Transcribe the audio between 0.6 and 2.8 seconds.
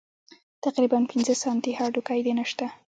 تقريباً پينځه سانتۍ هډوکى دې نشته.